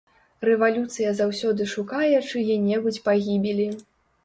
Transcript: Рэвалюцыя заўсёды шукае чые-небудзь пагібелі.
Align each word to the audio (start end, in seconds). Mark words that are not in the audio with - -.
Рэвалюцыя 0.47 1.11
заўсёды 1.19 1.69
шукае 1.75 2.15
чые-небудзь 2.31 3.01
пагібелі. 3.11 3.71